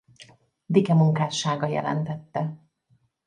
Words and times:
Dicke 0.65 0.93
munkássága 0.93 1.65
jelentette. 1.67 2.59